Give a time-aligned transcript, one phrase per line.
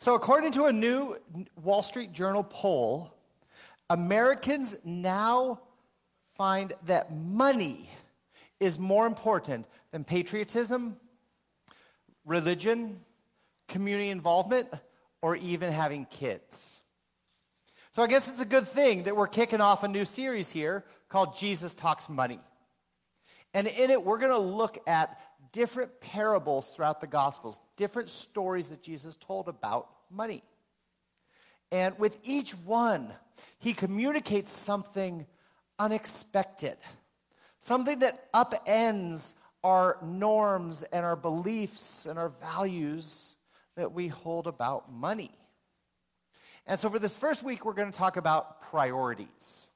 [0.00, 1.14] So, according to a new
[1.62, 3.14] Wall Street Journal poll,
[3.90, 5.60] Americans now
[6.36, 7.86] find that money
[8.60, 10.96] is more important than patriotism,
[12.24, 13.00] religion,
[13.68, 14.68] community involvement,
[15.20, 16.80] or even having kids.
[17.90, 20.82] So I guess it's a good thing that we're kicking off a new series here
[21.10, 22.40] called Jesus Talks Money.
[23.52, 25.20] And in it, we're going to look at
[25.52, 30.42] different parables throughout the Gospels, different stories that Jesus told about money.
[31.72, 33.12] And with each one,
[33.58, 35.26] he communicates something
[35.78, 36.76] unexpected,
[37.58, 43.36] something that upends our norms and our beliefs and our values
[43.76, 45.32] that we hold about money.
[46.66, 49.68] And so, for this first week, we're going to talk about priorities.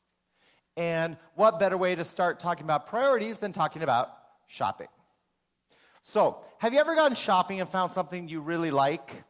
[0.76, 4.12] And what better way to start talking about priorities than talking about
[4.46, 4.88] shopping?
[6.06, 9.24] So, have you ever gone shopping and found something you really like,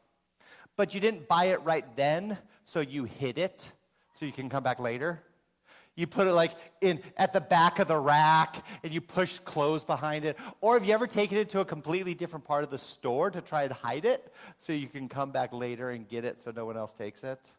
[0.74, 3.70] but you didn't buy it right then, so you hid it
[4.10, 5.22] so you can come back later?
[5.94, 6.50] You put it like
[6.80, 10.36] in at the back of the rack and you push clothes behind it.
[10.60, 13.40] Or have you ever taken it to a completely different part of the store to
[13.40, 16.66] try and hide it so you can come back later and get it so no
[16.66, 17.52] one else takes it?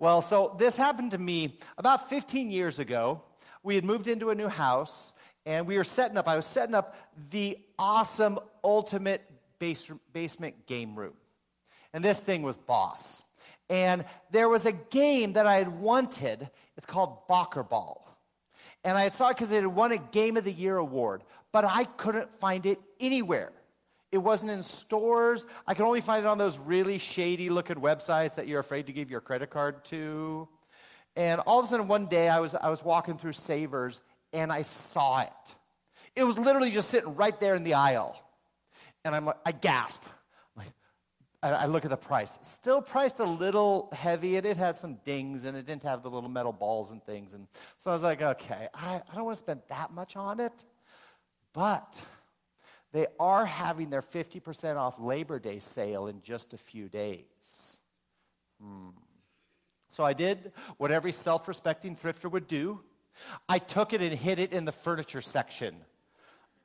[0.00, 3.22] Well, so this happened to me about 15 years ago.
[3.62, 5.14] We had moved into a new house
[5.46, 6.94] and we were setting up, I was setting up
[7.30, 9.22] the awesome ultimate
[9.58, 11.14] base, basement game room.
[11.94, 13.22] And this thing was boss.
[13.70, 18.02] And there was a game that I had wanted it's called Bocker Ball.
[18.84, 21.22] And I had saw it because it had won a Game of the Year award,
[21.52, 23.52] but I couldn't find it anywhere.
[24.12, 25.44] It wasn't in stores.
[25.66, 28.92] I could only find it on those really shady looking websites that you're afraid to
[28.92, 30.48] give your credit card to.
[31.16, 34.00] And all of a sudden, one day, I was, I was walking through Savers
[34.36, 35.54] and I saw it.
[36.14, 38.22] It was literally just sitting right there in the aisle.
[39.04, 40.04] And I'm like, I gasp.
[41.42, 42.38] I look at the price.
[42.42, 46.10] Still priced a little heavy, and it had some dings, and it didn't have the
[46.10, 47.34] little metal balls and things.
[47.34, 50.40] And so I was like, okay, I, I don't want to spend that much on
[50.40, 50.64] it.
[51.52, 52.04] But
[52.92, 57.80] they are having their 50% off Labor Day sale in just a few days.
[58.60, 58.88] Hmm.
[59.88, 62.80] So I did what every self respecting thrifter would do
[63.48, 65.76] I took it and hid it in the furniture section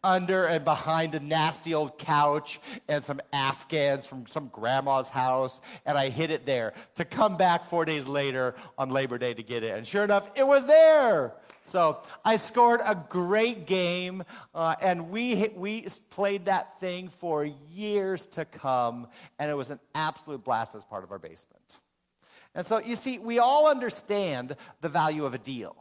[0.04, 5.98] under and behind a nasty old couch and some Afghans from some grandma's house, and
[5.98, 9.64] I hid it there to come back four days later on Labor Day to get
[9.64, 9.76] it.
[9.76, 11.34] And sure enough, it was there.
[11.62, 14.24] So I scored a great game,
[14.56, 19.08] uh, and we, we played that thing for years to come,
[19.38, 21.78] and it was an absolute blast as part of our basement.
[22.56, 25.76] And so you see, we all understand the value of a deal.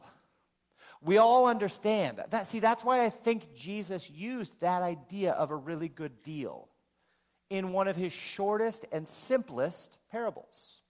[1.03, 2.45] We all understand that.
[2.45, 6.69] See, that's why I think Jesus used that idea of a really good deal
[7.49, 10.81] in one of his shortest and simplest parables.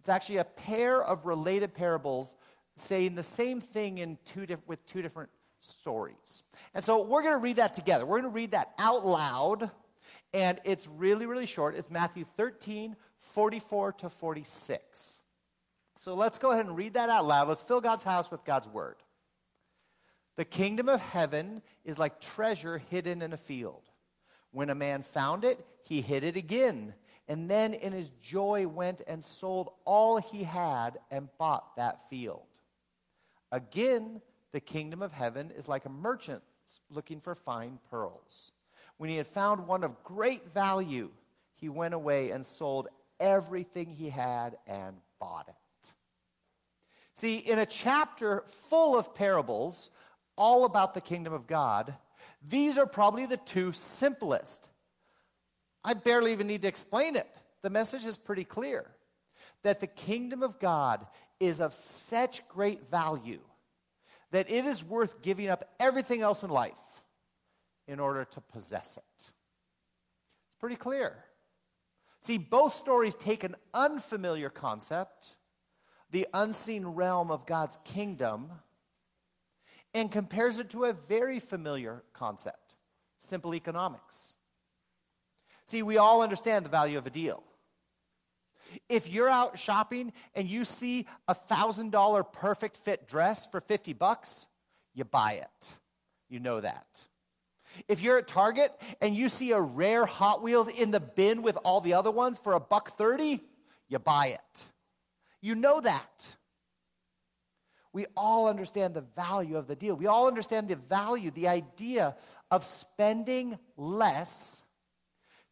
[0.00, 2.34] It's actually a pair of related parables
[2.76, 5.30] saying the same thing in two with two different
[5.60, 6.42] stories.
[6.74, 8.04] And so we're going to read that together.
[8.04, 9.70] We're going to read that out loud,
[10.34, 11.76] and it's really, really short.
[11.76, 15.20] It's Matthew 13, 44 to 46.
[15.98, 17.48] So let's go ahead and read that out loud.
[17.48, 18.96] Let's fill God's house with God's word.
[20.36, 23.82] The kingdom of heaven is like treasure hidden in a field.
[24.50, 26.94] When a man found it, he hid it again,
[27.28, 32.46] and then in his joy went and sold all he had and bought that field.
[33.50, 34.20] Again,
[34.52, 36.42] the kingdom of heaven is like a merchant
[36.90, 38.52] looking for fine pearls.
[38.96, 41.10] When he had found one of great value,
[41.54, 42.88] he went away and sold
[43.20, 45.92] everything he had and bought it.
[47.14, 49.90] See, in a chapter full of parables,
[50.36, 51.94] all about the kingdom of God,
[52.46, 54.68] these are probably the two simplest.
[55.84, 57.28] I barely even need to explain it.
[57.62, 58.86] The message is pretty clear
[59.62, 61.06] that the kingdom of God
[61.38, 63.40] is of such great value
[64.32, 67.02] that it is worth giving up everything else in life
[67.86, 69.02] in order to possess it.
[69.18, 69.32] It's
[70.58, 71.16] pretty clear.
[72.20, 75.36] See, both stories take an unfamiliar concept,
[76.10, 78.50] the unseen realm of God's kingdom
[79.94, 82.76] and compares it to a very familiar concept
[83.18, 84.36] simple economics.
[85.66, 87.44] See, we all understand the value of a deal.
[88.88, 94.46] If you're out shopping and you see a $1,000 perfect fit dress for 50 bucks,
[94.92, 95.74] you buy it.
[96.28, 97.02] You know that.
[97.88, 101.56] If you're at Target and you see a rare Hot Wheels in the bin with
[101.64, 103.40] all the other ones for a buck 30,
[103.88, 104.64] you buy it.
[105.40, 106.36] You know that
[107.92, 109.94] we all understand the value of the deal.
[109.94, 112.16] We all understand the value, the idea
[112.50, 114.64] of spending less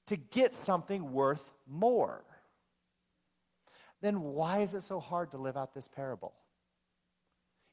[0.06, 2.24] to get something worth more.
[4.00, 6.32] then why is it so hard to live out this parable?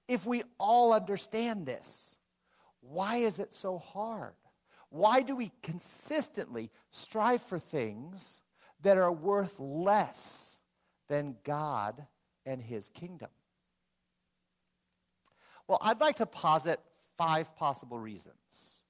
[0.09, 2.17] If we all understand this,
[2.81, 4.33] why is it so hard?
[4.89, 8.41] Why do we consistently strive for things
[8.81, 10.59] that are worth less
[11.07, 12.05] than God
[12.45, 13.29] and His kingdom?
[15.67, 16.79] Well, I'd like to posit
[17.17, 18.81] five possible reasons.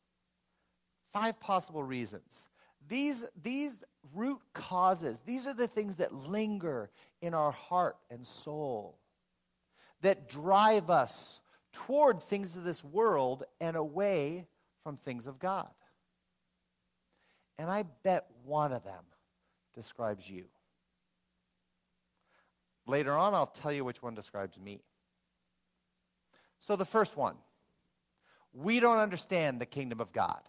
[1.11, 2.49] Five possible reasons.
[2.87, 3.83] These, these
[4.13, 6.89] root causes, these are the things that linger
[7.21, 8.99] in our heart and soul,
[10.01, 11.41] that drive us
[11.73, 14.47] toward things of this world and away
[14.83, 15.69] from things of God.
[17.59, 19.03] And I bet one of them
[19.73, 20.45] describes you.
[22.85, 24.81] Later on, I'll tell you which one describes me.
[26.59, 27.35] So, the first one
[28.53, 30.41] we don't understand the kingdom of God.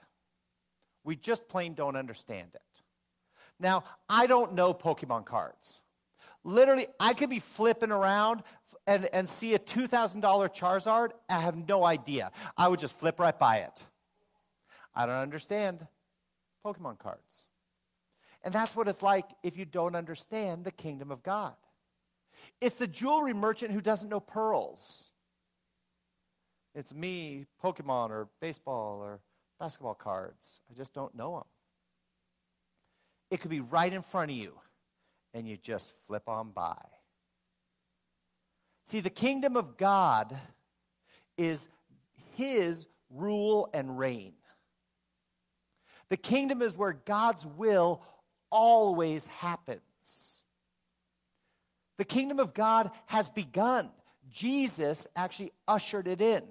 [1.04, 2.82] We just plain don't understand it.
[3.60, 5.80] Now, I don't know Pokemon cards.
[6.44, 8.42] Literally, I could be flipping around
[8.86, 11.10] and, and see a $2,000 Charizard.
[11.28, 12.30] I have no idea.
[12.56, 13.84] I would just flip right by it.
[14.94, 15.86] I don't understand
[16.64, 17.46] Pokemon cards.
[18.42, 21.54] And that's what it's like if you don't understand the kingdom of God.
[22.60, 25.12] It's the jewelry merchant who doesn't know pearls.
[26.74, 29.20] It's me, Pokemon or baseball or
[29.58, 30.60] basketball cards.
[30.70, 31.44] I just don't know them.
[33.30, 34.52] It could be right in front of you,
[35.34, 36.76] and you just flip on by.
[38.84, 40.34] See, the kingdom of God
[41.36, 41.68] is
[42.36, 44.32] His rule and reign.
[46.08, 48.02] The kingdom is where God's will
[48.50, 50.42] always happens.
[51.98, 53.90] The kingdom of God has begun.
[54.30, 56.42] Jesus actually ushered it in,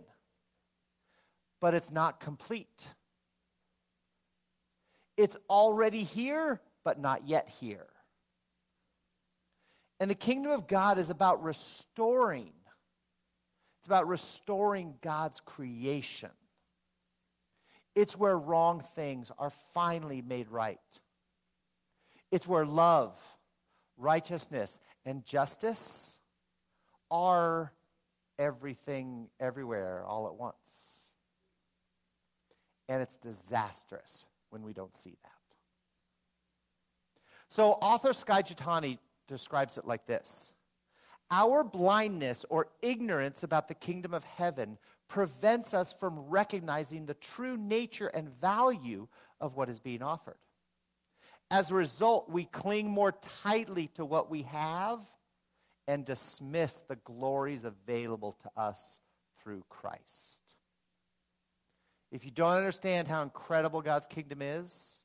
[1.60, 2.88] but it's not complete.
[5.18, 7.88] It's already here, but not yet here.
[10.00, 12.54] And the kingdom of God is about restoring.
[13.80, 16.30] It's about restoring God's creation.
[17.96, 20.78] It's where wrong things are finally made right.
[22.32, 23.18] It's where love,
[23.98, 26.20] righteousness, and justice
[27.10, 27.74] are
[28.38, 31.07] everything, everywhere, all at once.
[32.90, 35.32] And it's disastrous when we don't see that.
[37.50, 38.98] So, author Skye Jethani
[39.28, 40.52] describes it like this
[41.32, 47.58] Our blindness or ignorance about the kingdom of heaven prevents us from recognizing the true
[47.58, 49.08] nature and value
[49.40, 50.38] of what is being offered.
[51.50, 53.14] As a result, we cling more
[53.44, 55.00] tightly to what we have
[55.88, 59.00] and dismiss the glories available to us
[59.42, 60.57] through Christ.
[62.12, 65.04] If you don't understand how incredible God's kingdom is,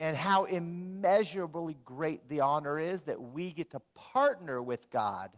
[0.00, 5.30] and how immeasurably great the honor is that we get to partner with God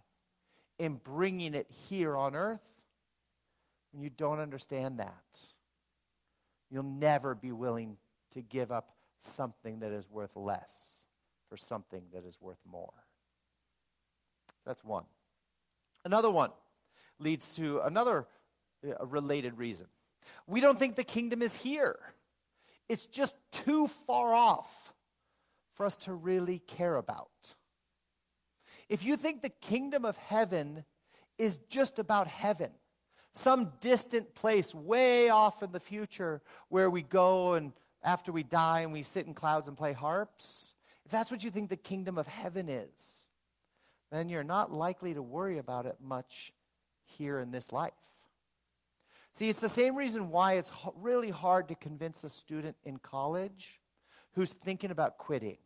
[0.78, 2.72] in bringing it here on earth.
[3.90, 5.46] When you don't understand that,
[6.70, 7.96] you'll never be willing
[8.30, 11.04] to give up something that is worth less
[11.48, 12.92] for something that is worth more.
[14.64, 15.04] That's one.
[16.04, 16.50] Another one
[17.18, 18.26] leads to another
[18.88, 19.88] uh, related reason.
[20.46, 21.98] We don't think the kingdom is here.
[22.88, 24.92] It's just too far off
[25.72, 27.54] for us to really care about.
[28.88, 30.84] If you think the kingdom of heaven
[31.38, 32.70] is just about heaven,
[33.32, 38.80] some distant place way off in the future where we go and after we die
[38.80, 40.74] and we sit in clouds and play harps,
[41.06, 43.28] if that's what you think the kingdom of heaven is,
[44.10, 46.52] then you're not likely to worry about it much
[47.04, 47.92] here in this life.
[49.32, 53.80] See, it's the same reason why it's really hard to convince a student in college
[54.34, 55.56] who's thinking about quitting.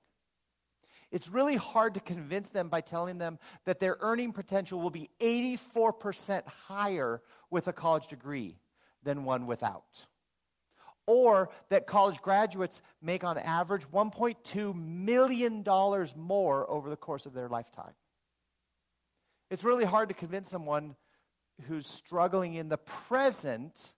[1.11, 5.11] It's really hard to convince them by telling them that their earning potential will be
[5.20, 8.58] 84% higher with a college degree
[9.02, 10.06] than one without.
[11.06, 15.64] Or that college graduates make on average $1.2 million
[16.16, 17.94] more over the course of their lifetime.
[19.49, 20.96] It's really hard to convince someone
[21.68, 23.94] who's struggling in the present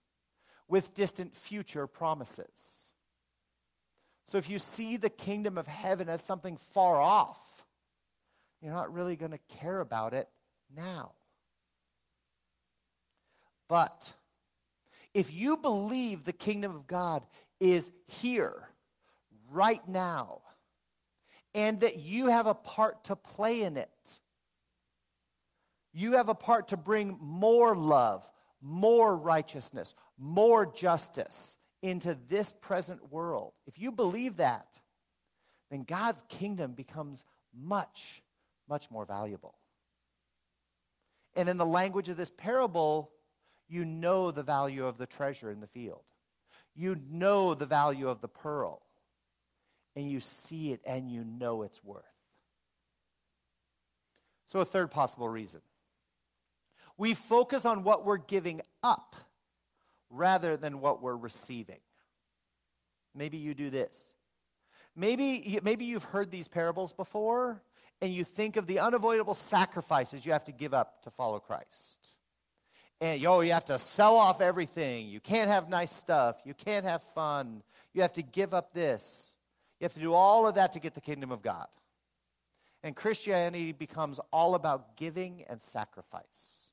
[0.67, 2.93] with distant future promises.
[4.25, 7.65] So if you see the kingdom of heaven as something far off,
[8.61, 10.29] you're not really going to care about it
[10.75, 11.13] now.
[13.67, 14.13] But
[15.13, 17.25] if you believe the kingdom of God
[17.59, 18.69] is here,
[19.51, 20.41] right now,
[21.53, 24.21] and that you have a part to play in it,
[25.99, 28.29] you have a part to bring more love,
[28.61, 33.53] more righteousness, more justice into this present world.
[33.67, 34.67] If you believe that,
[35.69, 38.23] then God's kingdom becomes much,
[38.67, 39.55] much more valuable.
[41.35, 43.11] And in the language of this parable,
[43.67, 46.03] you know the value of the treasure in the field.
[46.75, 48.81] You know the value of the pearl.
[49.95, 52.03] And you see it and you know its worth.
[54.45, 55.61] So, a third possible reason
[56.99, 59.15] we focus on what we're giving up
[60.09, 61.79] rather than what we're receiving.
[63.15, 64.13] Maybe you do this.
[64.95, 67.63] Maybe, maybe you've heard these parables before
[68.01, 72.15] and you think of the unavoidable sacrifices you have to give up to follow Christ.
[72.99, 75.07] And yo, you have to sell off everything.
[75.07, 76.35] You can't have nice stuff.
[76.43, 77.63] You can't have fun.
[77.93, 79.37] You have to give up this.
[79.79, 81.67] You have to do all of that to get the kingdom of God.
[82.83, 86.71] And Christianity becomes all about giving and sacrifice.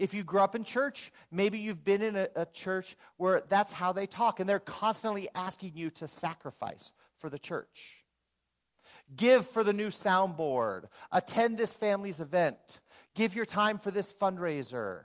[0.00, 3.70] If you grew up in church, maybe you've been in a, a, church where that's
[3.70, 8.02] how they talk, and they're constantly asking you to sacrifice for the church.
[9.14, 12.80] Give for the new soundboard, attend this family's event,
[13.14, 15.02] give your time for this fundraiser.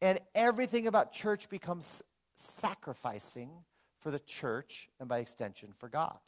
[0.00, 2.02] And everything about church becomes
[2.34, 3.50] sacrificing
[4.00, 6.18] for the church and by extension for God.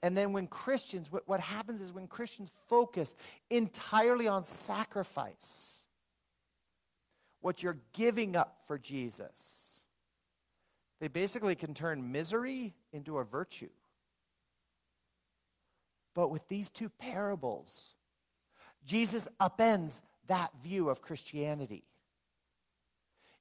[0.00, 3.16] And then when Christians, what, what happens is when Christians focus
[3.50, 5.85] entirely on sacrifice,
[7.46, 9.84] what you're giving up for Jesus,
[10.98, 13.68] they basically can turn misery into a virtue.
[16.12, 17.94] But with these two parables,
[18.84, 21.84] Jesus upends that view of Christianity.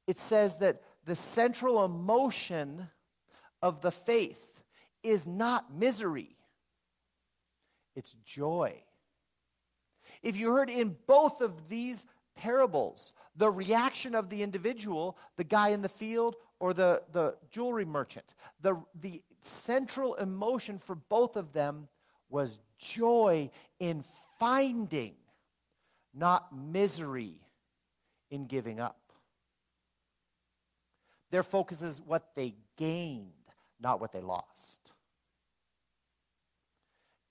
[0.05, 2.89] It says that the central emotion
[3.59, 4.61] of the faith
[5.01, 6.35] is not misery,
[7.95, 8.83] it's joy.
[10.21, 12.05] If you heard in both of these
[12.35, 13.13] parables.
[13.35, 18.35] The reaction of the individual, the guy in the field or the, the jewelry merchant,
[18.61, 21.87] the, the central emotion for both of them
[22.29, 23.49] was joy
[23.79, 24.03] in
[24.39, 25.13] finding,
[26.13, 27.35] not misery
[28.29, 28.99] in giving up.
[31.31, 33.31] Their focus is what they gained,
[33.79, 34.93] not what they lost.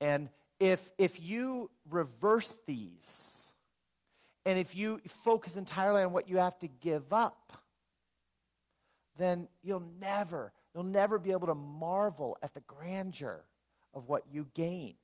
[0.01, 0.29] And
[0.61, 3.54] if, if you reverse these,
[4.47, 7.53] and if you focus entirely on what you have to give up,
[9.17, 13.45] then you'll never, you'll never be able to marvel at the grandeur
[13.95, 14.95] of what you gain,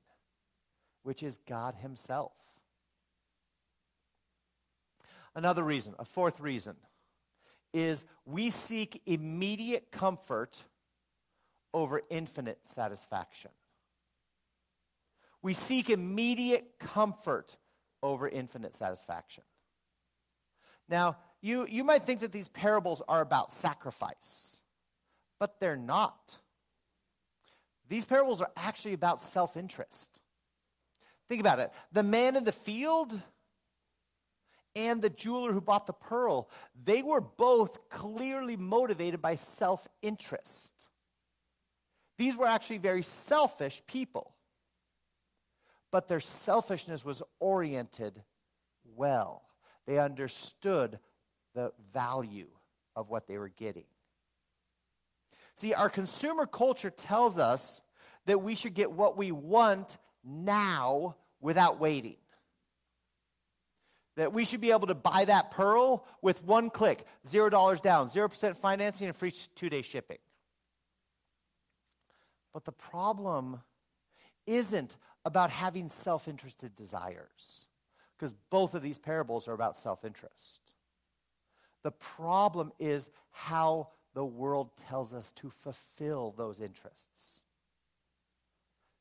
[1.02, 2.32] which is God Himself.
[5.34, 6.76] Another reason, a fourth reason,
[7.72, 10.64] is we seek immediate comfort
[11.72, 13.52] over infinite satisfaction.
[15.40, 17.56] We seek immediate comfort
[18.02, 19.44] over infinite satisfaction.
[20.88, 24.62] Now, you, you might think that these parables are about sacrifice,
[25.38, 26.38] but they're not.
[27.88, 30.20] These parables are actually about self interest.
[31.28, 31.72] Think about it.
[31.92, 33.18] The man in the field
[34.76, 36.50] and the jeweler who bought the pearl,
[36.82, 40.88] they were both clearly motivated by self interest.
[42.18, 44.34] These were actually very selfish people
[45.90, 48.22] but their selfishness was oriented
[48.96, 49.42] well.
[49.86, 50.98] They understood
[51.54, 52.48] the value
[52.94, 53.84] of what they were getting.
[55.56, 57.82] See, our consumer culture tells us
[58.26, 62.16] that we should get what we want now without waiting.
[64.16, 68.56] That we should be able to buy that pearl with one click, $0 down, 0%
[68.56, 70.18] financing, and free two day shipping.
[72.52, 73.60] But the problem
[74.46, 77.66] isn't about having self interested desires,
[78.16, 80.72] because both of these parables are about self interest.
[81.82, 87.42] The problem is how the world tells us to fulfill those interests.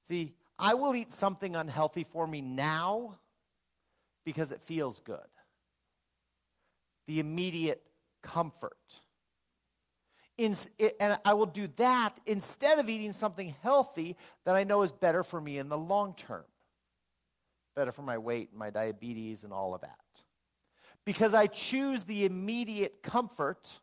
[0.04, 3.20] See, I will eat something unhealthy for me now
[4.24, 5.20] because it feels good.
[7.08, 7.82] The immediate
[8.22, 9.00] comfort
[10.40, 10.56] in,
[11.02, 14.16] and I will do that instead of eating something healthy
[14.46, 16.46] that I know is better for me in the long term.
[17.76, 20.24] Better for my weight, my diabetes, and all of that.
[21.06, 23.80] Because I choose the immediate comfort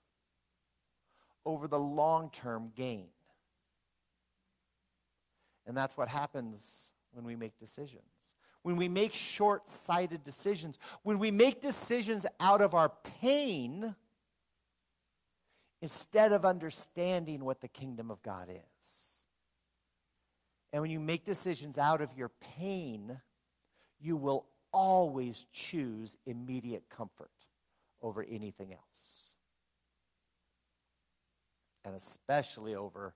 [1.45, 3.09] over the long term gain.
[5.67, 8.03] And that's what happens when we make decisions.
[8.63, 13.95] When we make short sighted decisions, when we make decisions out of our pain
[15.87, 19.21] instead of understanding what the kingdom of God is.
[20.73, 23.21] And when you make decisions out of your pain,
[24.01, 27.31] you will always choose immediate comfort
[28.03, 29.35] over anything else.
[31.85, 33.15] And especially over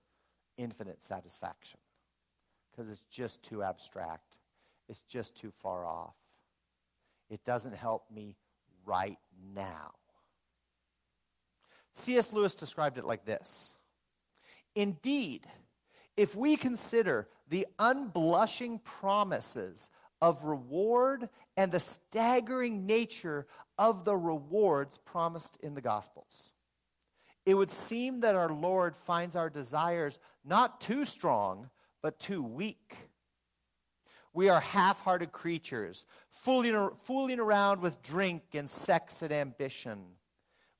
[0.57, 1.81] infinite satisfaction,
[2.71, 4.37] because it's just too abstract.
[4.87, 6.15] it's just too far off.
[7.29, 8.37] It doesn't help me
[8.85, 9.19] right
[9.53, 9.91] now.
[11.93, 12.33] C.S.
[12.33, 13.75] Lewis described it like this
[14.75, 15.47] Indeed,
[16.17, 19.89] if we consider the unblushing promises
[20.21, 26.53] of reward and the staggering nature of the rewards promised in the Gospels,
[27.45, 31.69] it would seem that our Lord finds our desires not too strong,
[32.01, 32.95] but too weak.
[34.33, 39.99] We are half hearted creatures, fooling, fooling around with drink and sex and ambition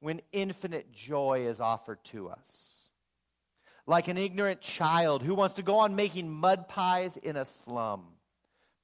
[0.01, 2.89] when infinite joy is offered to us.
[3.87, 8.03] Like an ignorant child who wants to go on making mud pies in a slum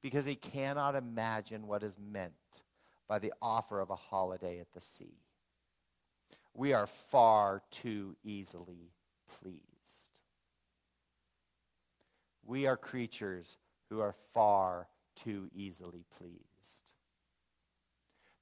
[0.02, 2.34] because he cannot imagine what is meant
[3.08, 5.18] by the offer of a holiday at the sea.
[6.54, 8.92] We are far too easily
[9.40, 10.22] pleased.
[12.46, 13.58] We are creatures
[13.90, 16.92] who are far too easily pleased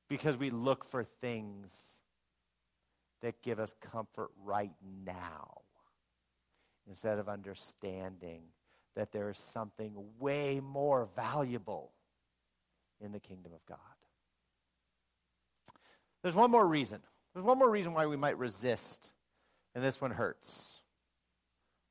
[0.09, 1.99] because we look for things
[3.25, 5.61] that give us comfort right now
[6.87, 8.43] instead of understanding
[8.95, 11.91] that there is something way more valuable
[13.01, 13.79] in the kingdom of God.
[16.21, 17.01] There's one more reason.
[17.33, 19.11] There's one more reason why we might resist,
[19.73, 20.81] and this one hurts.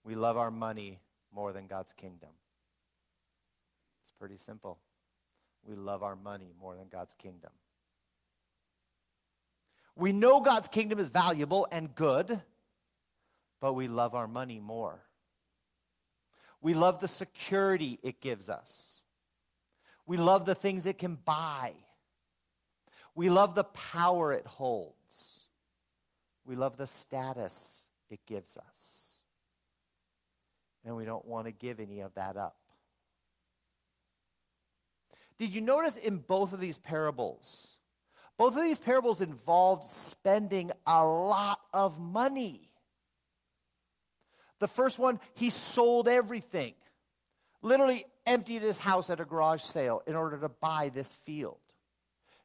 [0.04, 1.00] We love our money
[1.34, 2.30] more than God's kingdom.
[4.02, 4.78] It's pretty simple.
[5.66, 7.50] We love our money more than God's kingdom.
[9.96, 12.40] We know God's kingdom is valuable and good,
[13.60, 15.00] but we love our money more.
[16.60, 19.02] We love the security it gives us.
[20.06, 21.72] We love the things it can buy.
[23.14, 25.48] We love the power it holds.
[26.44, 29.20] We love the status it gives us.
[30.84, 32.56] And we don't want to give any of that up.
[35.38, 37.78] Did you notice in both of these parables?
[38.36, 42.70] Both of these parables involved spending a lot of money.
[44.58, 46.74] The first one, he sold everything,
[47.62, 51.58] literally emptied his house at a garage sale in order to buy this field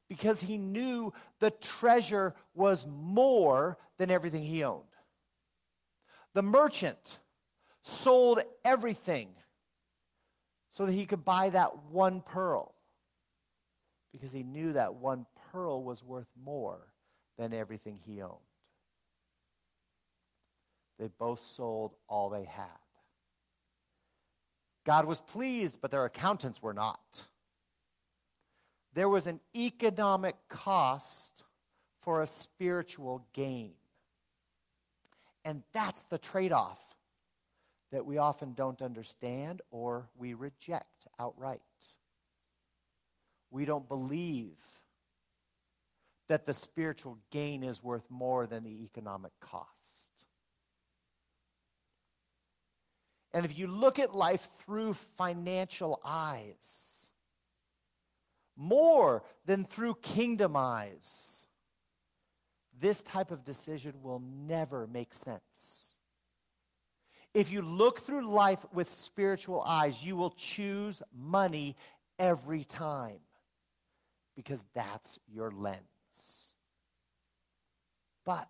[0.09, 4.83] because he knew the treasure was more than everything he owned.
[6.33, 7.19] The merchant
[7.83, 9.29] sold everything
[10.69, 12.75] so that he could buy that one pearl
[14.11, 16.79] because he knew that one pearl was worth more
[17.37, 18.35] than everything he owned.
[20.97, 22.65] They both sold all they had.
[24.85, 27.23] God was pleased, but their accountants were not.
[28.93, 31.43] There was an economic cost
[31.99, 33.73] for a spiritual gain.
[35.45, 36.95] And that's the trade off
[37.91, 41.61] that we often don't understand or we reject outright.
[43.51, 44.59] We don't believe
[46.27, 50.25] that the spiritual gain is worth more than the economic cost.
[53.33, 57.09] And if you look at life through financial eyes,
[58.55, 61.45] more than through kingdom eyes,
[62.79, 65.97] this type of decision will never make sense.
[67.33, 71.75] If you look through life with spiritual eyes, you will choose money
[72.17, 73.19] every time
[74.39, 76.53] because that's your lens.
[78.25, 78.47] But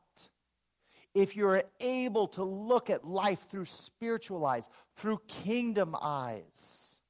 [1.15, 7.02] if you're able to look at life through spiritual eyes, through kingdom eyes,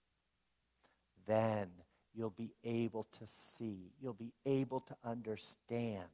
[1.27, 1.67] then
[2.15, 6.05] you'll be able to see, you'll be able to understand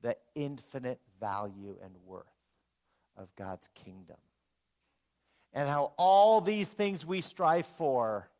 [0.00, 2.22] the infinite value and worth
[3.16, 4.18] of God's kingdom.
[5.52, 8.30] And how all these things we strive for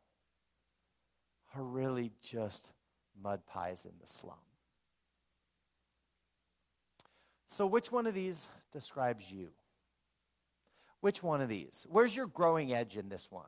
[1.53, 2.71] are really just
[3.21, 4.37] mud pies in the slum.
[7.45, 9.49] So, which one of these describes you?
[11.01, 11.85] Which one of these?
[11.89, 13.47] Where's your growing edge in this one?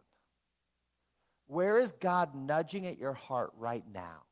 [1.47, 4.23] Where is God nudging at your heart right now?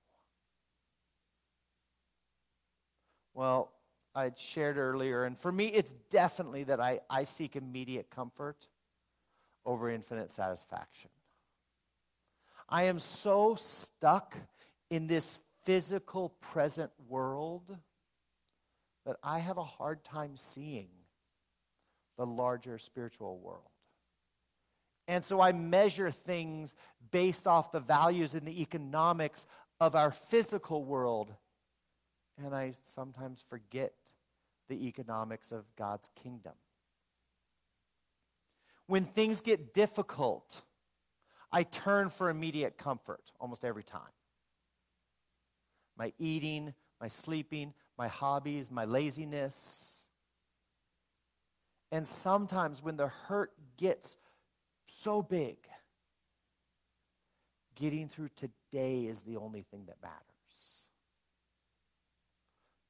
[3.34, 3.72] Well,
[4.16, 8.68] I shared earlier, and for me, it's definitely that I, I seek immediate comfort
[9.66, 11.12] over infinite satisfaction.
[12.68, 14.36] I am so stuck
[14.90, 17.76] in this physical present world
[19.06, 20.90] that I have a hard time seeing
[22.18, 23.70] the larger spiritual world.
[25.08, 26.76] And so I measure things
[27.12, 29.48] based off the values and the economics
[29.80, 31.34] of our physical world.
[32.38, 33.94] And I sometimes forget
[34.68, 36.54] the economics of God's kingdom.
[38.86, 40.62] When things get difficult,
[41.52, 44.02] I turn for immediate comfort almost every time.
[46.00, 50.08] My eating, my sleeping, my hobbies, my laziness.
[51.92, 54.18] And sometimes when the hurt gets
[54.88, 55.58] so big,
[57.76, 60.88] getting through today is the only thing that matters.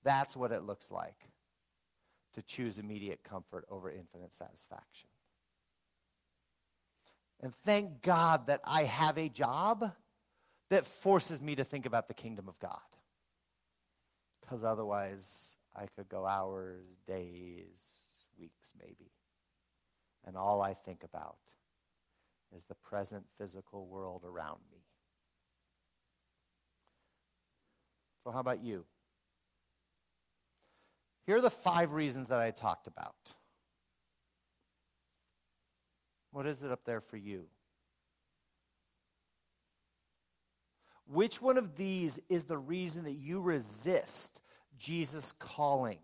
[0.04, 1.30] That's what it looks like
[2.34, 5.10] to choose immediate comfort over infinite satisfaction.
[7.42, 9.92] And thank God that I have a job
[10.70, 12.80] that forces me to think about the kingdom of God.
[14.50, 17.92] Because otherwise, I could go hours, days,
[18.40, 19.12] weeks, maybe.
[20.26, 21.38] And all I think about
[22.56, 24.80] is the present physical world around me.
[28.24, 28.86] So, how about you?
[31.28, 33.36] Here are the five reasons that I talked about.
[36.32, 37.46] What is it up there for you?
[41.12, 44.42] Which one of these is the reason that you resist
[44.78, 45.98] Jesus' calling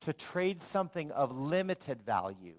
[0.00, 2.56] to trade something of limited value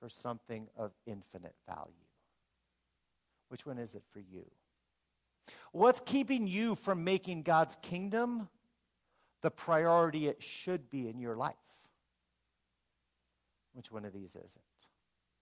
[0.00, 1.92] for something of infinite value?
[3.48, 4.46] Which one is it for you?
[5.72, 8.48] What's keeping you from making God's kingdom
[9.42, 11.54] the priority it should be in your life?
[13.74, 14.88] Which one of these is it?